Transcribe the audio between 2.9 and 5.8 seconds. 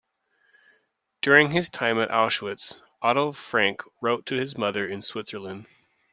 Otto Frank wrote to his mother in Switzerland.